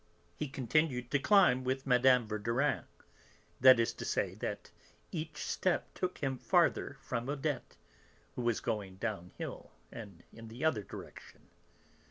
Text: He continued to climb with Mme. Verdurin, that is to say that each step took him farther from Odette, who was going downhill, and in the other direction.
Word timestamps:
He 0.35 0.47
continued 0.49 1.11
to 1.11 1.19
climb 1.19 1.63
with 1.63 1.85
Mme. 1.85 2.25
Verdurin, 2.25 2.85
that 3.59 3.79
is 3.79 3.93
to 3.93 4.03
say 4.03 4.33
that 4.33 4.71
each 5.11 5.45
step 5.45 5.93
took 5.93 6.17
him 6.17 6.39
farther 6.39 6.97
from 7.03 7.29
Odette, 7.29 7.77
who 8.35 8.41
was 8.41 8.61
going 8.61 8.95
downhill, 8.95 9.69
and 9.91 10.23
in 10.33 10.47
the 10.47 10.65
other 10.65 10.81
direction. 10.83 11.41